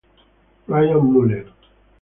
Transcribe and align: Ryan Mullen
Ryan 0.67 1.05
Mullen 1.13 1.45